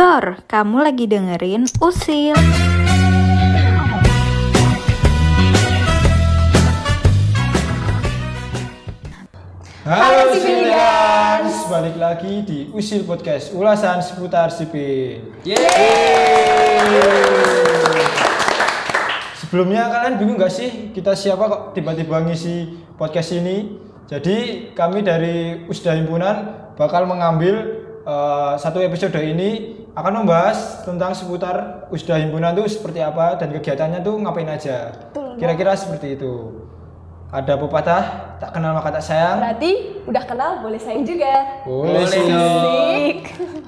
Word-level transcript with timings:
Dor, 0.00 0.40
kamu 0.48 0.80
lagi 0.80 1.04
dengerin 1.04 1.68
Usil. 1.76 2.32
Halo 9.84 10.32
Sipilians, 10.32 11.52
balik 11.68 12.00
lagi 12.00 12.32
di 12.48 12.72
Usil 12.72 13.04
Podcast, 13.04 13.52
ulasan 13.52 14.00
seputar 14.00 14.48
sipil. 14.48 15.20
Sebelumnya 19.36 19.84
kalian 19.92 20.16
bingung 20.16 20.40
nggak 20.40 20.48
sih 20.48 20.96
kita 20.96 21.12
siapa 21.12 21.44
kok 21.44 21.62
tiba-tiba 21.76 22.24
ngisi 22.24 22.88
podcast 22.96 23.36
ini? 23.36 23.76
Jadi 24.08 24.72
kami 24.72 25.04
dari 25.04 25.68
Usda 25.68 25.92
Himpunan 25.92 26.72
bakal 26.80 27.04
mengambil 27.04 27.84
eh, 28.08 28.52
satu 28.56 28.80
episode 28.80 29.20
ini 29.20 29.79
akan 29.90 30.22
membahas 30.22 30.86
tentang 30.86 31.10
seputar 31.10 31.86
Usda 31.90 32.22
Himpunan 32.22 32.54
itu 32.54 32.78
seperti 32.78 33.02
apa 33.02 33.34
dan 33.34 33.50
kegiatannya 33.50 34.00
tuh 34.06 34.22
ngapain 34.22 34.46
aja. 34.46 35.10
Kira-kira 35.34 35.74
seperti 35.74 36.14
itu. 36.14 36.62
Ada 37.30 37.54
pepatah 37.54 38.02
tak 38.42 38.50
kenal 38.58 38.74
maka 38.74 38.90
tak 38.90 39.06
sayang. 39.06 39.38
Berarti 39.38 40.02
udah 40.02 40.24
kenal 40.26 40.52
boleh 40.66 40.78
sayang 40.82 41.06
juga. 41.06 41.62
Boleh, 41.62 42.02
Boleh 42.02 42.06
sih. 42.10 42.22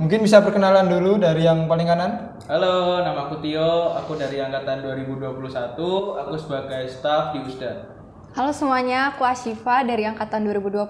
Mungkin 0.02 0.19
bisa 0.27 0.43
perkenalan 0.43 0.91
dulu 0.91 1.23
dari 1.23 1.46
yang 1.46 1.70
paling 1.70 1.87
kanan. 1.87 2.34
Halo, 2.51 3.07
nama 3.07 3.30
aku 3.30 3.38
Tio, 3.38 3.95
aku 3.95 4.18
dari 4.18 4.43
angkatan 4.43 4.82
2021, 4.82 5.79
aku 6.18 6.34
sebagai 6.34 6.91
staf 6.91 7.30
di 7.30 7.38
USDA. 7.46 8.02
Halo 8.32 8.48
semuanya, 8.48 9.12
aku 9.12 9.28
Ashifa 9.28 9.84
dari 9.84 10.09
angkatan 10.09 10.48
2021. 10.48 10.88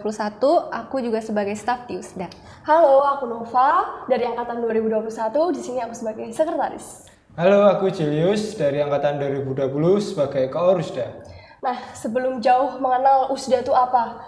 Aku 0.70 1.02
juga 1.02 1.18
sebagai 1.18 1.58
staf 1.58 1.90
di 1.90 1.98
USDA. 1.98 2.30
Halo, 2.62 3.02
aku 3.02 3.26
Nova 3.26 3.98
dari 4.06 4.30
angkatan 4.30 4.62
2021. 4.62 5.50
Di 5.50 5.58
sini 5.58 5.82
aku 5.82 5.90
sebagai 5.90 6.30
sekretaris. 6.30 7.10
Halo, 7.34 7.66
aku 7.66 7.90
Julius 7.90 8.54
dari 8.54 8.78
angkatan 8.78 9.18
2020 9.18 9.74
sebagai 9.98 10.54
Koorusda. 10.54 11.18
Nah, 11.66 11.74
sebelum 11.90 12.38
jauh 12.38 12.78
mengenal 12.78 13.34
USDA 13.34 13.66
itu 13.66 13.74
apa? 13.74 14.22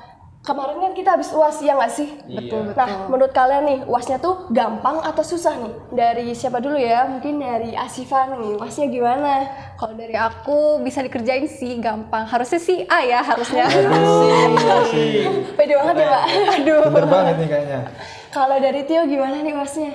Kemarin 0.45 0.77
kan 0.77 0.93
kita 0.93 1.17
habis 1.17 1.33
UAS 1.33 1.57
ya 1.59 1.73
nggak 1.73 1.89
sih? 1.89 2.09
Betul, 2.29 2.77
Nah, 2.77 3.09
menurut 3.09 3.33
kalian 3.33 3.65
nih, 3.65 3.79
UASnya 3.89 4.21
tuh 4.21 4.45
gampang 4.53 5.01
atau 5.01 5.25
susah 5.25 5.57
nih? 5.57 5.73
Dari 5.89 6.37
siapa 6.37 6.61
dulu 6.61 6.77
ya? 6.77 7.09
Mungkin 7.09 7.41
dari 7.41 7.73
Asifa 7.73 8.29
nih, 8.29 8.61
UASnya 8.61 8.93
gimana? 8.93 9.49
Kalau 9.75 9.97
dari 9.97 10.13
aku 10.13 10.85
bisa 10.85 11.01
dikerjain 11.01 11.49
sih 11.49 11.81
gampang. 11.81 12.29
Harusnya 12.29 12.61
sih 12.61 12.85
A 12.85 13.01
ya 13.01 13.25
harusnya. 13.25 13.65
Pede 15.57 15.73
banget 15.75 15.95
ya, 15.97 16.07
Mbak? 16.07 16.25
Aduh. 16.61 16.81
Bener 16.93 17.07
banget 17.09 17.35
nih 17.41 17.49
kayaknya. 17.49 17.81
Kalau 18.29 18.57
dari 18.61 18.81
Tio 18.85 19.03
gimana 19.09 19.41
nih 19.41 19.57
UASnya? 19.57 19.93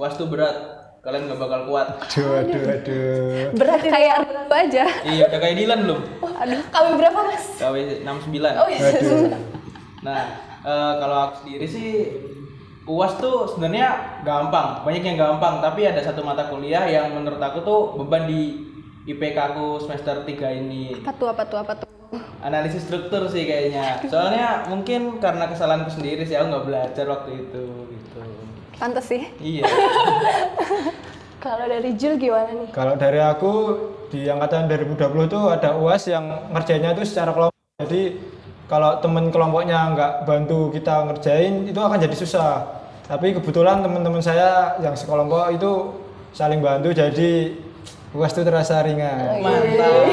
Was 0.00 0.16
tuh 0.16 0.24
berat, 0.24 0.56
kalian 1.04 1.28
gak 1.28 1.36
bakal 1.36 1.68
kuat. 1.68 2.00
Aduh, 2.00 2.32
aduh, 2.40 2.64
aduh. 2.70 3.52
Berat. 3.52 3.80
Kayak 3.84 4.24
Ardo 4.24 4.54
aja. 4.56 4.84
iya, 5.04 5.24
udah 5.28 5.36
kayak 5.36 5.56
Dilan 5.60 5.78
belum? 5.84 6.00
Aduh, 6.24 6.60
kami 6.72 6.90
berapa, 6.96 7.18
Mas? 7.28 7.44
KW 7.60 7.76
69. 8.00 8.40
Oh, 8.56 8.68
iya. 8.72 8.80
Nah, 10.04 10.20
eh, 10.64 10.92
kalau 11.00 11.16
aku 11.30 11.34
sendiri 11.44 11.66
sih 11.68 11.88
UAS 12.86 13.18
tuh 13.18 13.50
sebenarnya 13.50 14.20
gampang, 14.22 14.86
banyak 14.86 15.02
yang 15.02 15.18
gampang, 15.18 15.58
tapi 15.58 15.88
ada 15.88 15.98
satu 15.98 16.22
mata 16.22 16.46
kuliah 16.46 16.86
yang 16.86 17.10
menurut 17.16 17.42
aku 17.42 17.58
tuh 17.66 17.80
beban 17.98 18.30
di 18.30 18.62
IPK 19.06 19.38
aku 19.54 19.82
semester 19.82 20.22
3 20.22 20.54
ini. 20.54 21.02
Apa 21.02 21.12
tuh, 21.14 21.28
apa 21.30 21.42
tuh, 21.46 21.58
apa 21.62 21.72
tuh? 21.82 21.88
Analisis 22.42 22.86
struktur 22.86 23.26
sih 23.26 23.42
kayaknya. 23.42 24.02
Soalnya 24.06 24.70
mungkin 24.70 25.18
karena 25.18 25.50
kesalahanku 25.50 25.90
sendiri 25.90 26.22
sih 26.22 26.38
aku 26.38 26.46
nggak 26.46 26.66
belajar 26.66 27.04
waktu 27.10 27.30
itu 27.46 27.64
gitu. 27.90 28.20
Pantes 28.78 29.06
sih. 29.10 29.22
Iya. 29.42 29.66
Kalau 31.46 31.66
dari 31.70 31.90
Jul 31.94 32.18
gimana 32.18 32.50
nih? 32.50 32.70
Kalau 32.74 32.94
dari 32.98 33.22
aku 33.22 33.52
di 34.10 34.26
angkatan 34.26 34.66
2020 34.66 35.30
tuh 35.30 35.42
ada 35.50 35.78
UAS 35.78 36.06
yang 36.10 36.26
ngerjainnya 36.50 36.94
itu 36.94 37.06
secara 37.06 37.30
kelompok. 37.30 37.54
Jadi 37.82 38.18
kalau 38.66 38.98
temen 38.98 39.30
kelompoknya 39.30 39.78
nggak 39.94 40.12
bantu 40.26 40.70
kita 40.70 41.06
ngerjain 41.06 41.66
itu 41.66 41.78
akan 41.78 41.98
jadi 41.98 42.14
susah. 42.14 42.52
Tapi 43.06 43.32
kebetulan 43.32 43.86
teman-teman 43.86 44.18
saya 44.18 44.74
yang 44.82 44.98
sekelompok 44.98 45.54
itu 45.54 45.94
saling 46.34 46.58
bantu 46.58 46.90
jadi 46.90 47.54
UAS 48.10 48.34
itu 48.34 48.42
terasa 48.42 48.82
ringan. 48.82 49.38
Mantap. 49.38 50.06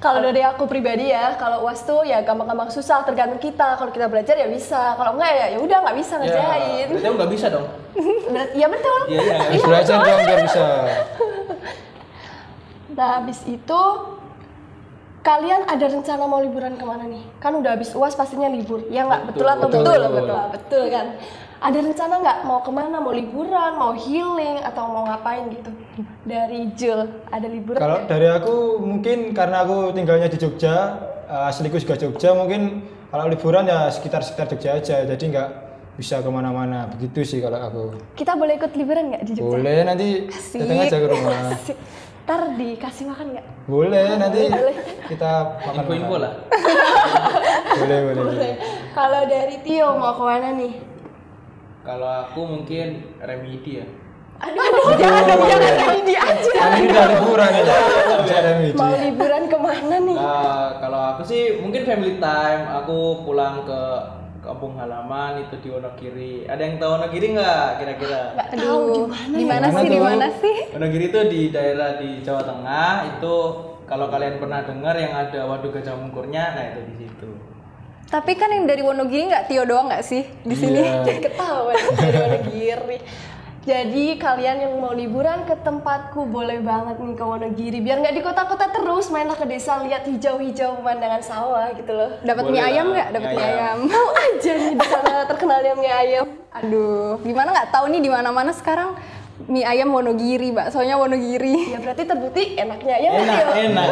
Kalau 0.00 0.20
dari 0.20 0.44
aku 0.44 0.68
pribadi 0.68 1.08
ya, 1.08 1.32
kalau 1.40 1.64
UAS 1.64 1.80
tuh 1.80 2.04
ya 2.04 2.20
gampang-gampang 2.20 2.68
susah 2.68 3.00
tergantung 3.08 3.40
kita. 3.40 3.80
Kalau 3.80 3.88
kita 3.88 4.04
belajar 4.04 4.36
ya 4.36 4.52
bisa, 4.52 4.92
kalau 5.00 5.16
enggak 5.16 5.32
ya 5.32 5.46
ya 5.56 5.58
udah 5.64 5.78
nggak 5.80 5.96
bisa 5.96 6.12
Ya, 6.12 6.20
ngerjain. 6.20 6.86
berarti 6.92 7.06
aku 7.08 7.16
nggak 7.16 7.32
bisa 7.32 7.46
dong. 7.48 7.66
Ya 8.52 8.66
betul. 8.68 9.00
Iya, 9.08 9.20
iya. 9.24 9.36
Harus 9.48 9.64
belajar 9.64 9.96
dong 10.04 10.20
biar 10.20 10.40
bisa. 10.44 10.66
Nah 12.92 13.08
habis 13.16 13.40
itu 13.48 13.80
kalian 15.24 15.64
ada 15.64 15.86
rencana 15.88 16.28
mau 16.28 16.38
liburan 16.44 16.76
ke 16.76 16.84
mana 16.84 17.08
nih? 17.08 17.24
Kan 17.40 17.56
udah 17.56 17.74
habis 17.74 17.96
UAS 17.96 18.12
pastinya 18.12 18.46
libur. 18.52 18.84
Ya 18.92 19.08
nggak 19.08 19.32
betul, 19.32 19.48
atau 19.48 19.68
betul. 19.72 19.80
betul? 19.80 20.00
Betul, 20.12 20.40
betul 20.52 20.84
kan. 20.92 21.06
Ada 21.64 21.78
rencana 21.80 22.14
nggak 22.20 22.38
mau 22.44 22.60
ke 22.60 22.68
mana? 22.68 22.96
Mau 23.00 23.16
liburan, 23.16 23.72
mau 23.80 23.96
healing, 23.96 24.60
atau 24.60 24.84
mau 24.84 25.08
ngapain 25.08 25.48
gitu? 25.48 25.72
Dari 26.28 26.68
Jul, 26.76 27.08
ada 27.32 27.48
liburan 27.48 27.80
Kalau 27.80 28.04
nggak? 28.04 28.08
dari 28.12 28.28
aku 28.28 28.56
mungkin 28.84 29.32
karena 29.32 29.64
aku 29.64 29.96
tinggalnya 29.96 30.28
di 30.28 30.36
Jogja, 30.36 31.00
eh, 31.24 31.48
asliku 31.48 31.80
juga 31.80 31.96
Jogja, 31.96 32.36
mungkin 32.36 32.84
kalau 33.08 33.32
liburan 33.32 33.64
ya 33.64 33.88
sekitar-sekitar 33.88 34.52
Jogja 34.52 34.76
aja, 34.76 34.96
jadi 35.08 35.24
nggak 35.24 35.48
bisa 35.96 36.20
ke 36.20 36.28
mana-mana. 36.28 36.84
Begitu 36.92 37.24
sih 37.24 37.38
kalau 37.40 37.56
aku. 37.64 37.82
Kita 38.12 38.36
boleh 38.36 38.60
ikut 38.60 38.76
liburan 38.76 39.16
nggak 39.16 39.22
di 39.24 39.32
Jogja? 39.40 39.48
Boleh 39.56 39.76
nanti 39.88 40.28
datang 40.28 40.78
aja 40.84 40.96
ke 41.00 41.08
rumah. 41.08 41.38
Asik. 41.56 41.76
Ntar 42.24 42.56
dikasih 42.56 43.04
makan 43.04 43.36
nggak? 43.36 43.46
Boleh 43.68 44.16
nanti 44.16 44.48
kita 45.12 45.60
makan. 45.60 45.84
Info-info 45.84 46.16
lah. 46.16 46.32
Boleh 47.84 47.98
boleh. 48.00 48.22
boleh. 48.32 48.52
Kalau 48.96 49.22
dari 49.28 49.56
Tio 49.60 49.88
mau 50.00 50.16
ke 50.16 50.24
mana 50.24 50.48
nih? 50.56 50.72
Kalau 51.84 52.08
aku 52.24 52.40
mungkin 52.48 53.12
remedi 53.20 53.84
ya. 53.84 53.86
Aduh, 54.40 54.56
aduh 54.56 54.96
jangan 54.96 55.22
dong, 55.28 55.42
jangan 55.46 55.94
ini 56.00 56.14
aja. 56.16 56.50
Kan 56.56 56.70
ini 56.80 56.86
udah 56.90 57.06
liburan 57.12 57.50
ya. 57.54 57.76
Mau 58.72 58.94
liburan 58.96 59.42
ke 59.46 59.58
mana 59.60 59.96
nih? 60.00 60.16
Eh, 60.16 60.68
kalau 60.80 61.00
aku 61.12 61.22
sih 61.28 61.42
mungkin 61.60 61.82
family 61.84 62.16
time. 62.16 62.62
Aku 62.82 63.20
pulang 63.28 63.68
ke 63.68 63.80
kampung 64.44 64.76
halaman 64.76 65.48
itu 65.48 65.54
di 65.64 65.68
Wonogiri. 65.72 66.34
Ada 66.44 66.62
yang 66.62 66.76
tahu 66.76 66.90
Wonogiri 67.00 67.26
nggak 67.32 67.66
kira-kira? 67.80 68.20
Nggak 68.36 68.48
tahu 68.52 68.60
Aduh, 68.60 68.94
gimana 69.08 69.32
di 69.32 69.42
ya? 69.42 69.48
mana 69.48 69.66
Gimana 69.66 69.66
sih? 69.72 69.88
Di 69.88 69.96
tuh? 69.96 70.04
mana 70.04 70.28
sih? 70.36 70.56
Wonogiri 70.76 71.04
itu 71.08 71.20
di 71.32 71.40
daerah 71.48 71.90
di 71.96 72.10
Jawa 72.20 72.42
Tengah. 72.44 72.92
Itu 73.16 73.34
kalau 73.88 74.06
kalian 74.12 74.36
pernah 74.36 74.60
dengar 74.64 74.94
yang 75.00 75.12
ada 75.16 75.40
waduk 75.48 75.72
gajah 75.72 75.96
mungkurnya, 75.96 76.44
nah 76.52 76.64
itu 76.76 76.80
di 76.92 76.94
situ. 77.04 77.30
Tapi 78.04 78.32
kan 78.36 78.52
yang 78.52 78.68
dari 78.68 78.84
Wonogiri 78.84 79.32
nggak 79.32 79.48
Tio 79.48 79.64
doang 79.64 79.88
nggak 79.88 80.04
sih 80.04 80.22
di 80.44 80.54
sini? 80.54 80.80
Jadi 81.08 81.20
ketahuan 81.24 81.74
dari 81.96 82.16
Wonogiri. 82.20 82.98
Jadi 83.64 84.20
kalian 84.20 84.60
yang 84.60 84.74
mau 84.76 84.92
liburan 84.92 85.48
ke 85.48 85.56
tempatku 85.64 86.28
boleh 86.28 86.60
banget 86.60 87.00
nih 87.00 87.16
ke 87.16 87.24
Wonogiri. 87.24 87.80
Biar 87.80 87.96
nggak 88.04 88.12
di 88.12 88.20
kota-kota 88.20 88.68
terus, 88.68 89.08
mainlah 89.08 89.40
ke 89.40 89.48
desa 89.48 89.80
lihat 89.80 90.04
hijau-hijau 90.04 90.84
pemandangan 90.84 91.24
sawah 91.24 91.72
gitu 91.72 91.96
loh. 91.96 92.20
Dapat 92.28 92.44
mie 92.52 92.60
ayam 92.60 92.92
nggak? 92.92 93.08
Dapat 93.16 93.30
mie 93.32 93.46
ayam. 93.48 93.78
Tahu 93.88 94.08
aja 94.12 94.50
nih 94.52 94.72
di 94.76 94.84
sana 94.84 95.14
terkenalnya 95.24 95.72
mie 95.80 95.92
ayam. 95.96 96.24
Aduh, 96.60 97.16
gimana 97.24 97.56
nggak 97.56 97.72
tahu 97.72 97.88
nih 97.88 98.00
di 98.04 98.10
mana-mana 98.12 98.52
sekarang 98.52 99.00
mie 99.50 99.66
ayam 99.66 99.90
Wonogiri, 99.90 100.54
baksonya 100.54 100.94
Wonogiri. 100.94 101.74
Ya 101.74 101.78
berarti 101.82 102.02
terbukti 102.06 102.42
enaknya 102.54 102.96
ya 103.02 103.10
Enak, 103.18 103.34
Tio? 103.34 103.50
enak. 103.70 103.88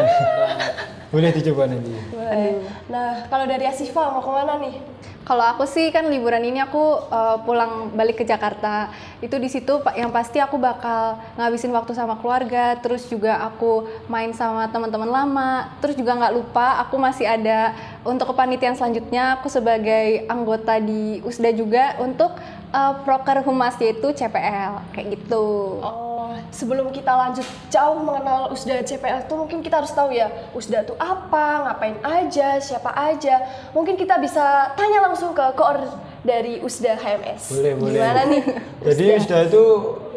Boleh 1.12 1.28
dicoba 1.34 1.68
nanti. 1.68 1.92
Boleh. 2.08 2.64
Nah, 2.88 3.28
kalau 3.28 3.44
dari 3.44 3.68
Asifa 3.68 4.16
mau 4.16 4.24
ke 4.24 4.30
mana 4.32 4.56
nih? 4.62 4.74
Kalau 5.22 5.44
aku 5.46 5.70
sih 5.70 5.94
kan 5.94 6.10
liburan 6.10 6.42
ini 6.42 6.58
aku 6.58 6.82
uh, 7.06 7.38
pulang 7.46 7.94
balik 7.94 8.18
ke 8.18 8.24
Jakarta. 8.26 8.90
Itu 9.22 9.38
di 9.38 9.46
situ 9.46 9.78
Pak 9.78 9.94
yang 9.94 10.10
pasti 10.10 10.42
aku 10.42 10.58
bakal 10.58 11.20
ngabisin 11.38 11.70
waktu 11.70 11.94
sama 11.94 12.18
keluarga, 12.18 12.74
terus 12.82 13.06
juga 13.06 13.38
aku 13.38 13.86
main 14.10 14.34
sama 14.34 14.66
teman-teman 14.72 15.06
lama. 15.06 15.50
Terus 15.78 15.94
juga 15.94 16.18
nggak 16.18 16.34
lupa 16.34 16.82
aku 16.82 16.98
masih 16.98 17.28
ada 17.28 17.70
untuk 18.02 18.34
kepanitiaan 18.34 18.74
selanjutnya 18.74 19.38
aku 19.38 19.46
sebagai 19.46 20.26
anggota 20.26 20.82
di 20.82 21.22
USDA 21.22 21.54
juga 21.54 21.94
untuk 22.02 22.34
uh, 22.72 22.94
proker 23.04 23.44
humas 23.44 23.76
yaitu 23.78 24.10
CPL 24.10 24.82
kayak 24.96 25.06
gitu. 25.14 25.78
Oh, 25.84 26.34
sebelum 26.50 26.90
kita 26.90 27.12
lanjut 27.12 27.46
jauh 27.68 28.00
mengenal 28.00 28.50
USDA 28.50 28.82
CPL 28.82 29.28
itu 29.28 29.34
mungkin 29.36 29.60
kita 29.60 29.84
harus 29.84 29.92
tahu 29.92 30.10
ya 30.10 30.32
USDA 30.56 30.88
itu 30.88 30.96
apa, 30.96 31.68
ngapain 31.68 31.96
aja, 32.02 32.58
siapa 32.58 32.90
aja. 32.96 33.44
Mungkin 33.76 33.94
kita 34.00 34.18
bisa 34.18 34.72
tanya 34.74 35.04
langsung 35.04 35.36
ke 35.36 35.44
koor 35.54 35.78
dari 36.24 36.62
USDA 36.64 36.96
HMS. 36.98 37.52
Boleh 37.52 37.72
boleh. 37.76 38.00
Gimana 38.00 38.22
nih? 38.26 38.42
Jadi 38.82 39.04
sudah 39.22 39.40
itu 39.46 39.64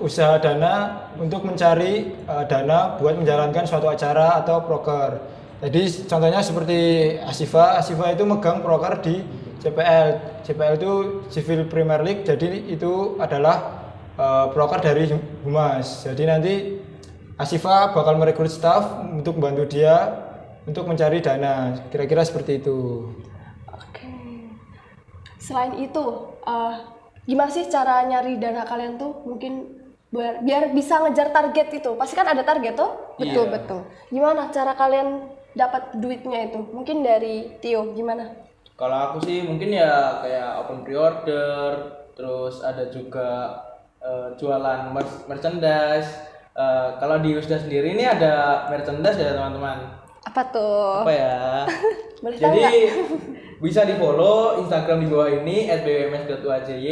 usaha 0.01 0.35
dana 0.37 0.73
untuk 1.17 1.43
mencari 1.43 2.13
eh, 2.13 2.43
dana 2.47 2.97
buat 2.97 3.17
menjalankan 3.17 3.65
suatu 3.65 3.89
acara 3.89 4.39
atau 4.39 4.61
proker. 4.63 5.35
Jadi 5.65 6.05
contohnya 6.05 6.43
seperti 6.45 6.79
Asifa, 7.25 7.79
Asifa 7.79 8.11
itu 8.11 8.27
megang 8.27 8.61
proker 8.61 9.01
di 9.01 9.23
CPL. 9.61 10.07
CPL 10.43 10.73
itu 10.77 10.91
Civil 11.31 11.67
Premier 11.67 12.01
League. 12.01 12.23
Jadi 12.23 12.69
itu 12.69 13.15
adalah 13.17 13.87
eh, 14.15 14.45
proker 14.51 14.79
dari 14.79 15.11
Humas. 15.43 16.03
Jadi 16.03 16.23
nanti 16.25 16.53
Asifa 17.35 17.91
bakal 17.91 18.15
merekrut 18.15 18.47
staff 18.47 19.03
untuk 19.11 19.35
membantu 19.35 19.67
dia 19.67 20.23
untuk 20.63 20.87
mencari 20.87 21.19
dana. 21.19 21.75
Kira-kira 21.91 22.23
seperti 22.23 22.63
itu. 22.63 23.11
Oke. 23.69 24.07
Selain 25.37 25.75
itu, 25.77 26.03
eh, 26.47 26.73
gimana 27.27 27.51
sih 27.51 27.67
cara 27.67 28.01
nyari 28.07 28.39
dana 28.39 28.63
kalian 28.63 28.95
tuh? 28.97 29.13
Mungkin 29.27 29.53
biar, 30.09 30.41
biar 30.41 30.63
bisa 30.71 31.03
ngejar 31.03 31.35
target 31.35 31.67
itu. 31.75 31.91
Pasti 31.99 32.15
kan 32.15 32.25
ada 32.31 32.41
target 32.47 32.73
tuh. 32.79 32.91
Betul, 33.19 33.45
Iya. 33.47 33.53
betul. 33.53 33.81
Gimana 34.09 34.47
cara 34.49 34.73
kalian 34.73 35.27
dapat 35.55 35.95
duitnya 35.99 36.51
itu? 36.51 36.59
Mungkin 36.71 37.03
dari 37.03 37.59
Tio, 37.59 37.91
gimana? 37.91 38.44
Kalau 38.75 38.97
aku 39.11 39.17
sih 39.23 39.47
mungkin 39.47 39.71
ya 39.71 40.19
kayak 40.19 40.49
open 40.63 40.83
pre-order, 40.83 41.95
terus 42.11 42.59
ada 42.59 42.91
juga 42.91 43.55
eh, 44.03 44.35
jualan 44.35 44.91
mer- 44.91 45.23
merchandise. 45.31 46.11
Eh, 46.55 46.89
kalau 46.99 47.23
di 47.23 47.35
Usda 47.35 47.59
sendiri 47.59 47.95
ini 47.95 48.03
ada 48.03 48.67
merchandise 48.67 49.15
ya 49.15 49.35
teman-teman. 49.35 49.79
Apa 50.27 50.41
tuh? 50.51 51.07
Apa 51.07 51.13
ya? 51.15 51.39
Boleh 52.23 52.35
Jadi 52.35 52.63
bisa 53.63 53.87
di 53.87 53.95
follow 53.95 54.59
Instagram 54.59 55.03
di 55.03 55.07
bawah 55.07 55.29
ini 55.31 55.71
@bms.uajy. 55.71 56.87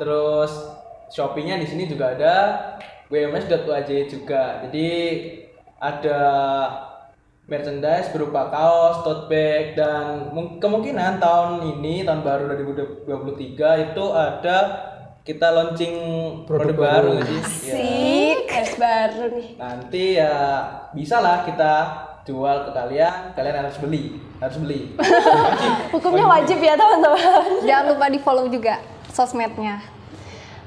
Terus 0.00 0.52
Shopee-nya 1.06 1.60
di 1.60 1.66
sini 1.68 1.86
juga 1.86 2.18
ada 2.18 2.34
bms.uajy 3.06 4.10
juga. 4.10 4.64
Jadi 4.66 4.88
ada 5.78 6.20
merchandise 7.46 8.10
berupa 8.10 8.50
kaos, 8.50 9.02
tote 9.02 9.30
bag 9.30 9.78
dan 9.78 10.34
mung- 10.34 10.58
kemungkinan 10.58 11.22
tahun 11.22 11.62
ini 11.74 12.02
tahun 12.02 12.20
baru 12.20 12.50
2023 13.06 13.86
itu 13.86 14.04
ada 14.10 14.58
kita 15.22 15.50
launching 15.50 15.94
Produk 16.42 16.70
produk, 16.70 16.76
baru 16.78 17.10
baru. 17.18 17.42
sih. 17.46 18.34
Ya. 18.36 18.62
Es 18.62 18.74
baru 18.74 19.24
nih. 19.32 19.48
Nanti 19.56 20.04
ya 20.14 20.34
bisa 20.90 21.18
lah 21.18 21.42
kita 21.42 21.72
jual 22.22 22.62
ke 22.62 22.70
kalian, 22.72 23.34
kalian 23.34 23.56
harus 23.60 23.78
beli, 23.78 24.02
harus 24.38 24.58
beli. 24.58 24.94
Wajib. 24.94 25.72
Hukumnya 25.94 26.26
wajib 26.28 26.58
ya 26.58 26.74
teman-teman. 26.74 27.22
Jangan 27.62 27.84
lupa 27.90 28.06
di 28.06 28.18
follow 28.18 28.46
juga 28.46 28.78
sosmednya. 29.10 29.82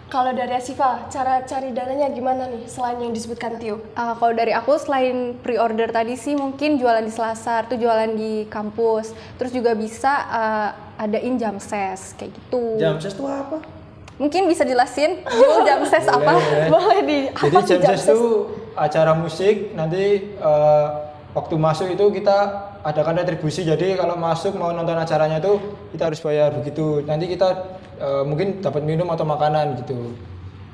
Kalau 0.09 0.33
dari 0.33 0.57
Asifa, 0.57 1.05
cara 1.13 1.45
cari 1.45 1.69
dananya 1.69 2.09
gimana 2.09 2.49
nih 2.49 2.65
selain 2.65 2.97
yang 2.97 3.13
disebutkan 3.13 3.61
Tio? 3.61 3.77
Uh, 3.93 4.17
kalau 4.17 4.33
dari 4.33 4.57
aku 4.57 4.73
selain 4.81 5.37
pre-order 5.37 5.93
tadi 5.93 6.17
sih 6.17 6.33
mungkin 6.33 6.81
jualan 6.81 7.05
di 7.05 7.13
Selasar, 7.13 7.69
tuh 7.69 7.77
jualan 7.77 8.17
di 8.17 8.49
kampus. 8.49 9.13
Terus 9.37 9.53
juga 9.53 9.77
bisa 9.77 10.09
uh, 10.33 10.69
adain 10.97 11.37
jam 11.37 11.61
ses 11.61 12.17
kayak 12.17 12.33
gitu. 12.33 12.81
Jam 12.81 12.97
ses 12.97 13.13
itu 13.13 13.21
apa? 13.29 13.61
Mungkin 14.17 14.49
bisa 14.49 14.65
jelasin 14.65 15.21
Jul 15.29 15.61
jam 15.69 15.85
ses 15.85 16.09
apa? 16.09 16.33
Boleh. 16.41 16.65
Boleh 16.73 16.99
di 17.05 17.19
Jadi 17.29 17.55
apa 17.55 17.61
jam 17.69 17.79
ses 17.93 18.09
itu 18.09 18.49
acara 18.73 19.11
musik 19.13 19.77
nanti 19.77 20.33
eh, 20.39 20.87
waktu 21.35 21.55
masuk 21.59 21.87
itu 21.91 22.05
kita 22.15 22.68
adakan 22.83 23.21
retribusi. 23.21 23.67
Jadi 23.67 23.95
kalau 23.99 24.15
masuk 24.15 24.55
mau 24.55 24.71
nonton 24.71 24.95
acaranya 24.95 25.39
itu 25.39 25.59
kita 25.95 26.03
harus 26.11 26.19
bayar 26.23 26.49
begitu. 26.55 27.03
Nanti 27.03 27.25
kita 27.27 27.49
eh, 27.99 28.23
mungkin 28.23 28.63
dapat 28.63 28.83
minum 28.83 29.07
atau 29.11 29.27
makanan 29.27 29.79
gitu. 29.83 30.15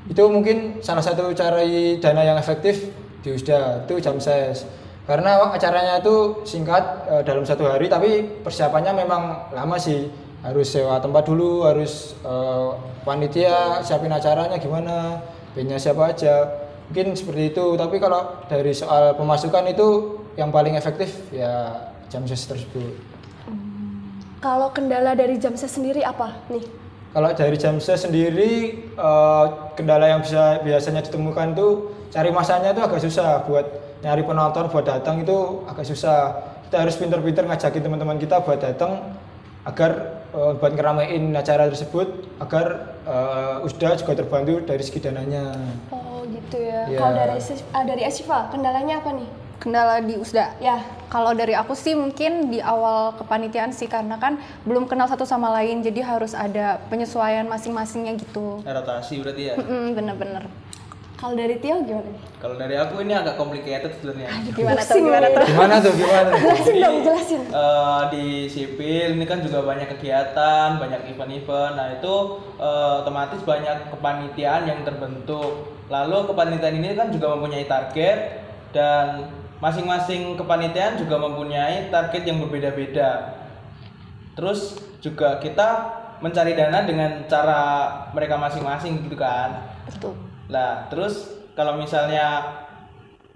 Itu 0.06 0.30
mungkin 0.30 0.80
salah 0.86 1.02
satu 1.02 1.34
cara 1.34 1.66
dana 1.98 2.22
yang 2.22 2.38
efektif 2.38 2.94
di 3.22 3.34
USDA 3.34 3.88
itu 3.88 3.98
jam 3.98 4.18
ses. 4.22 4.66
Karena 5.06 5.38
acaranya 5.54 6.02
itu 6.02 6.42
singkat 6.46 6.82
eh, 7.10 7.22
dalam 7.26 7.42
satu 7.42 7.66
hari 7.66 7.90
tapi 7.90 8.42
persiapannya 8.42 8.92
memang 8.94 9.22
lama 9.54 9.76
sih. 9.78 10.08
Harus 10.46 10.70
sewa 10.70 11.02
tempat 11.02 11.26
dulu, 11.26 11.66
harus 11.66 12.14
eh, 12.22 12.68
panitia 13.02 13.82
siapin 13.82 14.14
acaranya 14.14 14.58
gimana, 14.62 15.18
bandnya 15.56 15.80
siapa 15.80 16.14
aja 16.14 16.66
mungkin 16.86 17.18
seperti 17.18 17.50
itu 17.50 17.66
tapi 17.74 17.98
kalau 17.98 18.46
dari 18.46 18.70
soal 18.70 19.18
pemasukan 19.18 19.64
itu 19.66 19.88
yang 20.38 20.54
paling 20.54 20.78
efektif 20.78 21.18
ya 21.34 21.74
jam 22.10 22.22
ses 22.26 22.46
tersebut 22.46 22.94
Kalau 24.36 24.70
kendala 24.70 25.16
dari 25.16 25.40
jam 25.42 25.56
ses 25.58 25.72
sendiri 25.72 26.04
apa 26.06 26.38
nih? 26.52 26.62
kalau 27.16 27.32
dari 27.32 27.56
jam 27.56 27.80
ses 27.80 28.04
sendiri 28.04 28.76
eh, 28.92 29.44
kendala 29.72 30.04
yang 30.12 30.20
bisa 30.20 30.60
biasanya 30.60 31.00
ditemukan 31.00 31.56
tuh 31.56 31.96
cari 32.12 32.28
masanya 32.28 32.76
itu 32.76 32.82
agak 32.84 33.00
susah 33.00 33.40
buat 33.48 33.64
nyari 34.04 34.20
penonton 34.20 34.68
buat 34.68 34.84
datang 34.84 35.24
itu 35.24 35.64
agak 35.64 35.88
susah 35.88 36.36
kita 36.68 36.76
harus 36.84 37.00
pinter-pinter 37.00 37.48
ngajakin 37.48 37.80
teman-teman 37.88 38.20
kita 38.20 38.44
buat 38.44 38.60
datang 38.60 39.16
agar 39.64 40.20
eh, 40.36 40.52
buat 40.60 40.72
ngeramein 40.76 41.32
acara 41.32 41.72
tersebut 41.72 42.36
agar 42.36 42.92
eh, 43.08 43.64
USDA 43.64 43.96
juga 43.96 44.12
terbantu 44.20 44.60
dari 44.68 44.84
segi 44.84 45.00
dananya 45.00 45.56
Oh 45.88 46.20
gitu 46.28 46.58
ya. 46.60 46.84
Iya. 46.90 46.98
Kalau 47.00 47.14
dari 47.16 47.40
ah, 47.72 47.84
dari 47.86 48.02
Asifa, 48.04 48.50
kendalanya 48.52 49.00
apa 49.00 49.14
nih? 49.14 49.28
Kendala 49.56 50.00
di 50.00 50.14
USDA. 50.14 50.52
Ya, 50.60 50.78
Kalau 51.06 51.32
dari 51.32 51.54
aku 51.54 51.72
sih 51.72 51.94
mungkin 51.94 52.50
di 52.50 52.58
awal 52.58 53.14
kepanitiaan 53.14 53.70
sih 53.70 53.86
karena 53.86 54.18
kan 54.18 54.36
belum 54.66 54.84
kenal 54.84 55.06
satu 55.06 55.22
sama 55.22 55.48
lain 55.54 55.80
jadi 55.80 56.02
harus 56.02 56.34
ada 56.34 56.82
penyesuaian 56.90 57.46
masing-masingnya 57.46 58.18
gitu. 58.18 58.60
Rotasi 58.60 59.22
berarti 59.22 59.42
ya. 59.48 59.54
Mm, 59.56 59.94
bener-bener. 59.94 60.44
kalau 61.16 61.32
dari 61.32 61.56
Tio 61.56 61.80
gimana? 61.80 62.12
Kalau 62.36 62.60
dari 62.60 62.76
aku 62.76 63.00
ini 63.00 63.16
agak 63.16 63.40
complicated 63.40 63.88
sebenarnya. 63.96 64.28
Gimana 64.52 64.80
tuh? 64.84 65.00
Gimana 65.00 65.26
tuh? 65.32 65.44
gimana 65.48 65.74
tuh 65.80 65.92
gimana 65.96 66.28
tuh? 66.28 66.36
Jelasin 66.44 66.74
dong, 66.76 66.96
jelasin. 67.00 67.42
Eh, 67.48 68.02
di 68.12 68.26
sipil 68.52 69.08
ini 69.16 69.24
kan 69.24 69.40
juga 69.40 69.64
banyak 69.64 69.96
kegiatan, 69.96 70.76
banyak 70.76 71.08
event-event. 71.08 71.72
Nah 71.72 71.96
itu 71.96 72.14
eh, 72.60 72.92
otomatis 73.00 73.40
banyak 73.40 73.88
kepanitiaan 73.88 74.68
yang 74.68 74.84
terbentuk. 74.84 75.72
Lalu 75.88 76.28
kepanitiaan 76.28 76.76
ini 76.76 76.92
kan 76.92 77.08
juga 77.08 77.32
mempunyai 77.32 77.64
target 77.64 78.18
dan 78.76 79.32
masing-masing 79.58 80.36
kepanitiaan 80.36 81.00
juga 81.00 81.16
mempunyai 81.16 81.88
target 81.88 82.22
yang 82.28 82.44
berbeda-beda. 82.44 83.40
Terus 84.36 84.76
juga 85.00 85.40
kita 85.40 85.68
mencari 86.20 86.56
dana 86.56 86.84
dengan 86.84 87.24
cara 87.28 87.60
mereka 88.12 88.36
masing-masing 88.36 89.04
gitu 89.04 89.16
kan. 89.16 89.68
Betul. 89.88 90.16
Nah, 90.48 90.88
terus 90.92 91.40
kalau 91.56 91.80
misalnya 91.80 92.44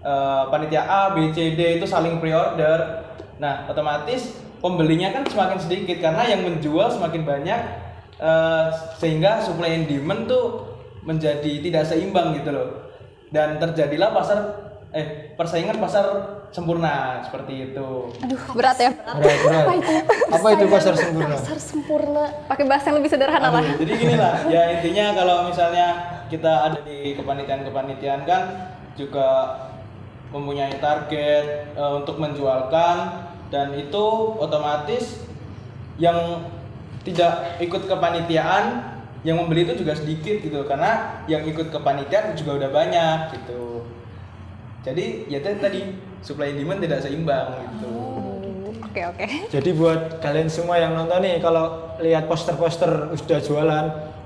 eh, 0.01 0.43
panitia 0.49 0.85
A, 0.85 1.01
B, 1.13 1.33
C, 1.33 1.57
D 1.57 1.81
itu 1.81 1.85
saling 1.89 2.21
pre-order, 2.21 3.05
nah 3.41 3.65
otomatis 3.65 4.37
pembelinya 4.61 5.09
kan 5.09 5.25
semakin 5.25 5.57
sedikit 5.57 5.97
karena 5.97 6.21
yang 6.29 6.45
menjual 6.45 6.89
semakin 6.93 7.25
banyak 7.25 7.61
eh, 8.21 8.65
sehingga 9.01 9.41
supply 9.41 9.73
and 9.73 9.85
demand 9.89 10.29
tuh 10.29 10.69
menjadi 11.01 11.65
tidak 11.65 11.83
seimbang 11.89 12.37
gitu 12.37 12.53
loh. 12.53 12.69
Dan 13.31 13.57
terjadilah 13.57 14.11
pasar 14.11 14.39
eh 14.91 15.31
persaingan 15.39 15.79
pasar 15.79 16.03
sempurna 16.51 17.23
seperti 17.23 17.71
itu. 17.71 18.11
Aduh, 18.11 18.41
berat 18.51 18.75
ya. 18.75 18.91
berat 18.91 19.39
berat 19.39 19.65
apa 20.35 20.47
itu 20.51 20.65
pasar 20.67 20.93
sempurna 20.99 21.35
Pasar 21.39 21.59
sempurna. 21.63 22.23
Pakai 22.51 22.65
bahasa 22.67 22.91
yang 22.91 22.99
lebih 22.99 23.11
sederhana 23.11 23.47
lah. 23.47 23.63
Aduh, 23.63 23.79
jadi 23.79 23.91
gini 23.95 24.15
lah, 24.19 24.35
ya 24.51 24.61
intinya 24.75 25.15
kalau 25.15 25.47
misalnya 25.47 25.87
kita 26.27 26.51
ada 26.67 26.79
di 26.83 27.15
kepanitiaan-kepanitiaan 27.15 28.21
kan 28.27 28.43
juga 28.99 29.27
mempunyai 30.35 30.75
target 30.83 31.71
eh, 31.71 31.93
untuk 31.95 32.19
menjualkan 32.19 33.27
dan 33.47 33.71
itu 33.75 34.05
otomatis 34.39 35.23
yang 35.95 36.47
tidak 37.07 37.59
ikut 37.63 37.87
kepanitiaan 37.87 38.91
yang 39.21 39.37
membeli 39.37 39.69
itu 39.69 39.85
juga 39.85 39.93
sedikit 39.93 40.41
gitu 40.41 40.65
karena 40.65 41.23
yang 41.29 41.45
ikut 41.45 41.69
kepanitiaan 41.71 42.35
juga 42.35 42.59
udah 42.59 42.69
banyak 42.75 43.17
gitu. 43.39 43.70
Jadi 44.81 45.29
ya 45.29 45.37
tadi 45.45 45.93
supply 46.25 46.53
and 46.53 46.57
demand 46.57 46.81
tidak 46.81 46.99
seimbang 47.05 47.47
gitu. 47.77 47.93
Oke, 48.91 49.01
oke. 49.07 49.25
Jadi 49.47 49.69
buat 49.71 50.19
kalian 50.19 50.51
semua 50.51 50.75
yang 50.75 50.91
nonton 50.97 51.23
nih, 51.23 51.39
kalau 51.39 51.95
lihat 52.03 52.27
poster-poster 52.27 53.15
sudah 53.15 53.39
jualan, 53.39 53.85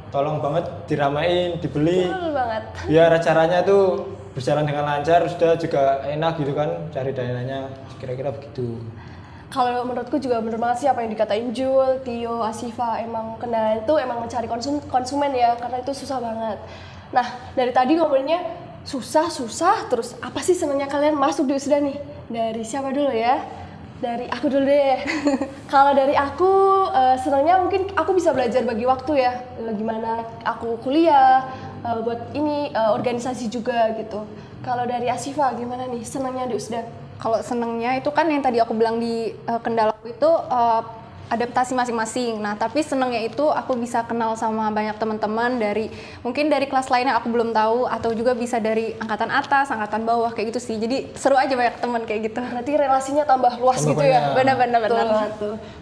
tolong 0.09 0.41
banget 0.41 0.65
diramain, 0.89 1.61
dibeli, 1.61 2.09
Betul 2.09 2.33
banget. 2.33 2.63
biar 2.89 3.13
acaranya 3.13 3.61
tuh 3.61 4.09
berjalan 4.33 4.65
dengan 4.65 4.89
lancar, 4.89 5.29
sudah 5.29 5.53
juga 5.61 6.01
enak 6.09 6.41
gitu 6.41 6.57
kan, 6.57 6.89
cari 6.89 7.13
dananya, 7.13 7.69
kira-kira 8.01 8.33
begitu. 8.33 8.81
Kalau 9.53 9.85
menurutku 9.85 10.17
juga 10.17 10.41
bener 10.41 10.57
banget 10.57 10.77
sih 10.81 10.87
apa 10.89 11.05
yang 11.05 11.13
dikatain 11.13 11.53
Jul, 11.53 12.01
Tio, 12.01 12.41
Asifa 12.41 12.97
emang 12.99 13.37
kendala 13.37 13.77
itu 13.77 13.93
emang 14.01 14.17
mencari 14.25 14.49
konsum 14.49 14.81
konsumen 14.89 15.29
ya 15.31 15.53
karena 15.61 15.77
itu 15.79 15.93
susah 15.93 16.17
banget. 16.17 16.57
Nah 17.13 17.27
dari 17.53 17.69
tadi 17.71 17.95
ngobrolnya 17.95 18.64
susah 18.85 19.33
susah 19.33 19.89
terus 19.89 20.13
apa 20.21 20.39
sih 20.45 20.53
senangnya 20.53 20.85
kalian 20.85 21.17
masuk 21.17 21.49
di 21.49 21.57
Usda 21.57 21.81
nih? 21.81 21.97
Dari 22.29 22.61
siapa 22.61 22.93
dulu 22.93 23.09
ya? 23.09 23.41
Dari 23.99 24.29
aku 24.29 24.45
dulu 24.45 24.65
deh. 24.69 25.01
Kalau 25.73 25.91
dari 25.97 26.13
aku 26.13 26.51
eh, 26.93 27.17
senangnya 27.19 27.57
mungkin 27.59 27.89
aku 27.97 28.13
bisa 28.13 28.31
belajar 28.31 28.61
bagi 28.61 28.85
waktu 28.85 29.25
ya. 29.25 29.33
Gimana 29.73 30.21
aku 30.45 30.77
kuliah 30.85 31.49
eh, 31.81 31.97
buat 32.05 32.31
ini 32.37 32.69
eh, 32.69 32.91
organisasi 32.93 33.49
juga 33.49 33.89
gitu. 33.97 34.23
Kalau 34.61 34.85
dari 34.89 35.09
Asifa 35.09 35.53
gimana 35.57 35.85
nih 35.89 36.01
senangnya 36.01 36.49
di 36.49 36.57
Usda? 36.57 36.81
Kalau 37.21 37.41
senengnya 37.41 37.97
itu 37.97 38.09
kan 38.09 38.25
yang 38.29 38.41
tadi 38.41 38.57
aku 38.59 38.75
bilang 38.75 38.99
di 38.99 39.31
uh, 39.47 39.61
kendala 39.63 39.95
itu 40.03 40.27
uh, 40.27 40.83
adaptasi 41.25 41.73
masing-masing. 41.73 42.37
Nah, 42.37 42.53
tapi 42.53 42.85
senangnya 42.85 43.21
itu 43.25 43.45
aku 43.49 43.73
bisa 43.77 44.05
kenal 44.05 44.37
sama 44.37 44.69
banyak 44.69 44.93
teman-teman 45.01 45.57
dari 45.57 45.89
mungkin 46.21 46.47
dari 46.47 46.69
kelas 46.69 46.89
lainnya 46.93 47.17
aku 47.17 47.33
belum 47.33 47.49
tahu 47.49 47.89
atau 47.89 48.13
juga 48.13 48.37
bisa 48.37 48.61
dari 48.61 48.93
angkatan 49.01 49.33
atas, 49.33 49.73
angkatan 49.73 50.05
bawah 50.05 50.29
kayak 50.33 50.53
gitu 50.53 50.61
sih. 50.61 50.75
Jadi 50.77 51.17
seru 51.17 51.33
aja 51.33 51.53
banyak 51.57 51.81
teman 51.81 52.01
kayak 52.05 52.31
gitu. 52.31 52.41
Berarti 52.41 52.71
relasinya 52.77 53.23
tambah 53.25 53.57
luas 53.57 53.81
Tambah 53.81 53.97
gitu 53.97 54.03
ya. 54.05 54.33
banyak. 54.35 54.35
Benar-benar 54.37 54.79
Betul 54.85 54.97
benar. 55.01 55.29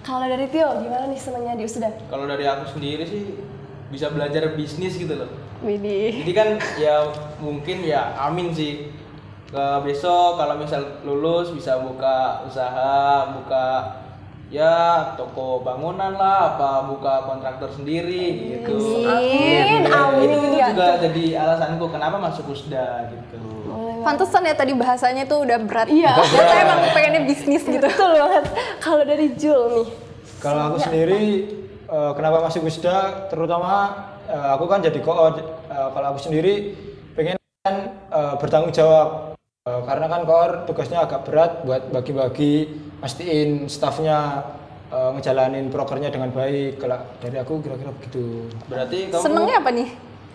Kalau 0.04 0.26
dari 0.28 0.46
Tio 0.48 0.70
gimana 0.80 1.06
nih 1.12 1.20
senangnya 1.20 1.54
di 1.60 1.64
USDA? 1.68 1.92
Kalau 2.08 2.26
dari 2.26 2.46
aku 2.48 2.64
sendiri 2.72 3.04
sih 3.04 3.24
bisa 3.92 4.08
belajar 4.10 4.56
bisnis 4.56 4.96
gitu 4.96 5.14
loh. 5.14 5.30
Widih. 5.64 6.24
Jadi 6.24 6.32
kan 6.36 6.50
ya 6.80 7.08
mungkin 7.44 7.84
ya 7.84 8.16
amin 8.20 8.56
sih. 8.56 8.90
Ke 9.54 9.86
besok 9.86 10.42
kalau 10.42 10.58
misal 10.58 10.82
lulus 11.06 11.54
bisa 11.54 11.78
buka 11.78 12.42
usaha, 12.50 13.38
buka 13.38 14.02
ya 14.54 15.18
toko 15.18 15.66
bangunan 15.66 16.14
lah, 16.14 16.54
apa 16.54 16.86
buka 16.86 17.26
kontraktor 17.26 17.74
sendiri 17.74 18.54
gitu. 18.62 19.02
Amin, 19.02 19.82
Iya, 19.82 19.90
amin. 19.90 20.30
Itu, 20.30 20.38
itu 20.46 20.58
Ya, 20.62 20.68
juga 20.70 20.88
jadi 21.02 21.26
alasanku 21.42 21.86
kenapa 21.90 22.22
masuk 22.22 22.54
USDA 22.54 23.10
gitu. 23.10 23.42
Pantesan 24.06 24.46
ya 24.46 24.54
tadi 24.54 24.78
bahasanya 24.78 25.26
tuh 25.26 25.42
udah 25.42 25.58
berat. 25.66 25.90
Iya. 25.90 26.14
Ternyata 26.22 26.56
emang 26.62 26.80
pengennya 26.94 27.22
bisnis 27.26 27.64
gitu. 27.66 27.82
Betul 27.82 28.14
banget. 28.14 28.46
Kalau 28.78 29.02
dari 29.02 29.28
Jul 29.34 29.62
nih. 29.74 29.88
Kalau 30.38 30.62
aku 30.70 30.78
sendiri 30.86 31.22
eh, 31.90 32.12
kenapa 32.14 32.38
masuk 32.46 32.68
Wisda 32.68 33.26
terutama 33.34 33.74
eh, 34.30 34.50
aku 34.54 34.70
kan 34.70 34.86
jadi 34.86 35.00
koor 35.02 35.34
Eh, 35.74 35.90
kalau 35.98 36.08
aku 36.14 36.20
sendiri 36.22 36.78
pengen 37.18 37.42
bertanggung 38.38 38.76
jawab 38.76 39.34
karena 39.64 40.06
kan 40.12 40.22
koor 40.28 40.52
tugasnya 40.68 41.08
agak 41.08 41.24
berat 41.24 41.64
buat 41.64 41.88
bagi-bagi 41.90 42.68
pastiin 43.04 43.68
stafnya 43.68 44.48
eh, 44.88 45.10
ngejalanin 45.12 45.68
prokernya 45.68 46.08
dengan 46.08 46.32
baik 46.32 46.80
kalau 46.80 47.04
dari 47.20 47.36
aku 47.36 47.60
kira-kira 47.60 47.92
begitu 47.92 48.48
Berarti 48.66 49.12
kamu 49.12 49.20
Senengnya 49.22 49.56
apa 49.60 49.72
nih? 49.72 49.90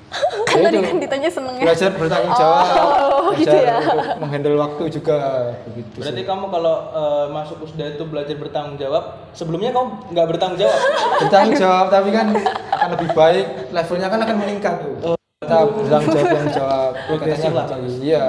kan 0.49 0.57
Ya 0.57 0.65
tadi 0.67 0.79
kan 0.83 0.97
ditanya 0.99 1.29
senengnya. 1.29 1.63
belajar 1.63 1.91
bertanggung 1.95 2.35
jawab 2.35 2.65
Oh, 3.09 3.33
gitu 3.37 3.53
belajar 3.53 3.65
ya. 3.67 3.77
untuk 3.79 4.19
menghandle 4.19 4.57
waktu 4.59 4.83
juga 4.91 5.17
begitu 5.65 5.97
Berarti 5.97 6.21
sih. 6.21 6.27
kamu 6.27 6.45
kalau 6.47 6.75
eh, 6.91 7.27
masuk 7.31 7.57
USDA 7.63 7.87
itu 7.91 8.05
belajar 8.05 8.37
bertanggung 8.37 8.77
jawab, 8.77 9.05
sebelumnya 9.33 9.71
kamu 9.71 9.89
nggak 10.11 10.27
bertanggung 10.27 10.59
jawab. 10.59 10.81
bertanggung 11.21 11.57
jawab 11.57 11.87
tapi 11.89 12.09
kan 12.11 12.27
akan 12.71 12.89
lebih 12.95 13.09
baik 13.13 13.45
levelnya 13.69 14.09
kan 14.09 14.21
akan 14.23 14.37
meningkat 14.39 14.75
tuh 14.81 15.17
kita 15.39 15.57
bertanggung 15.67 16.13
jawab 16.13 16.25
tanggung 16.27 16.53
jawab 16.55 16.91
Progresif 17.07 17.51
lah, 17.51 17.65
katanya 17.65 17.85
gitu. 17.87 18.01
iya 18.03 18.25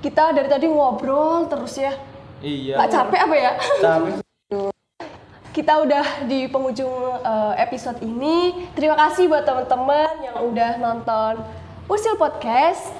Kita 0.00 0.32
dari 0.32 0.48
tadi 0.48 0.64
ngobrol 0.64 1.44
terus 1.44 1.76
ya. 1.76 1.92
iya. 2.40 2.80
Gak 2.80 2.88
capek 2.88 3.20
apa 3.20 3.36
ya? 3.36 3.52
Capek. 3.84 4.24
Kita 5.56 5.84
udah 5.84 6.24
di 6.24 6.48
penghujung 6.48 7.20
eh, 7.20 7.54
episode 7.60 8.00
ini. 8.00 8.64
Terima 8.72 8.96
kasih 8.96 9.28
buat 9.28 9.44
teman-teman 9.44 10.24
yang 10.24 10.40
udah 10.40 10.80
nonton 10.80 11.44
Usil 11.84 12.16
Podcast. 12.16 12.96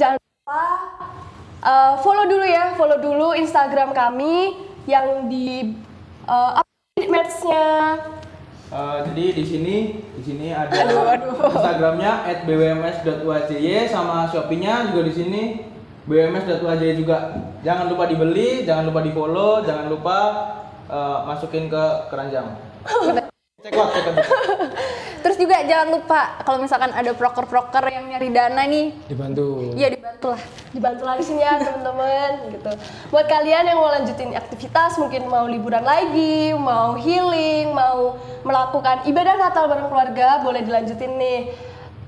Jangan 0.00 0.16
lupa 0.16 0.64
eh, 1.60 1.92
follow 2.00 2.24
dulu 2.24 2.46
ya, 2.48 2.72
follow 2.72 2.96
dulu 2.96 3.36
Instagram 3.36 3.92
kami 3.92 4.56
yang 4.88 5.28
di 5.28 5.76
uh, 6.24 6.58
match-nya. 6.96 8.00
Eh, 8.72 8.98
jadi 9.12 9.24
di 9.36 9.44
sini 9.44 9.76
di 10.16 10.22
sini 10.24 10.48
ada 10.56 10.72
Instagramnya 11.52 12.24
@bwms.wajy 12.48 13.92
sama 13.92 14.24
Shopee-nya 14.32 14.88
juga 14.88 15.04
di 15.04 15.12
sini 15.12 15.71
bwms.wajy 16.06 16.98
juga. 16.98 17.38
Jangan 17.62 17.86
lupa 17.86 18.10
dibeli, 18.10 18.66
jangan 18.66 18.90
lupa 18.90 19.00
di 19.02 19.10
follow, 19.14 19.62
jangan 19.62 19.86
lupa 19.86 20.18
eh, 20.90 21.18
masukin 21.26 21.70
ke 21.70 21.84
keranjang. 22.10 22.46
Cek 23.62 23.78
out, 23.78 23.94
cek 23.94 24.06
out. 24.10 24.16
Terus 25.22 25.38
juga 25.38 25.62
jangan 25.62 25.94
lupa 25.94 26.42
kalau 26.42 26.58
misalkan 26.58 26.90
ada 26.90 27.14
proker-proker 27.14 27.86
yang 27.94 28.10
nyari 28.10 28.34
dana 28.34 28.66
nih, 28.66 28.90
dibantu 29.06 29.70
ya 29.78 29.86
dibantu 29.86 30.34
lah. 30.34 30.42
dibantu 30.74 31.02
lagi 31.06 31.22
sini 31.22 31.46
ya 31.46 31.62
teman-teman 31.62 32.50
gitu. 32.50 32.72
Buat 33.14 33.30
kalian 33.30 33.70
yang 33.70 33.78
mau 33.78 33.94
lanjutin 33.94 34.34
aktivitas, 34.34 34.98
mungkin 34.98 35.30
mau 35.30 35.46
liburan 35.46 35.86
lagi, 35.86 36.50
mau 36.58 36.98
healing, 36.98 37.70
mau 37.70 38.18
melakukan 38.42 39.06
ibadah 39.06 39.38
Natal 39.38 39.70
bareng 39.70 39.88
keluarga, 39.94 40.42
boleh 40.42 40.66
dilanjutin 40.66 41.14
nih. 41.14 41.40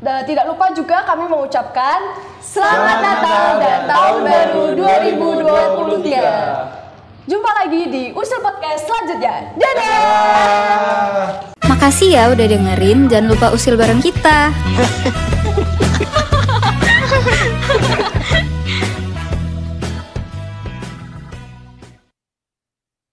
Dan 0.05 0.21
tidak 0.29 0.45
lupa 0.45 0.69
juga 0.77 1.01
kami 1.09 1.25
mengucapkan 1.33 2.13
Selamat 2.37 3.01
Natal 3.01 3.57
dan 3.57 3.89
Tahun 3.89 4.21
Baru 4.21 4.77
2023. 4.77 7.25
Jumpa 7.25 7.51
lagi 7.57 7.89
di 7.89 8.13
Usul 8.13 8.45
Podcast 8.45 8.85
selanjutnya. 8.85 9.57
Dadah! 9.57 11.57
Makasih 11.65 12.21
ya 12.21 12.29
udah 12.29 12.45
dengerin, 12.45 13.09
jangan 13.09 13.33
lupa 13.33 13.49
usil 13.57 13.81
bareng 13.81 14.05
kita. 14.05 14.53